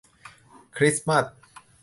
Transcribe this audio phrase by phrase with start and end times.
[0.75, 1.25] คริสต์มาส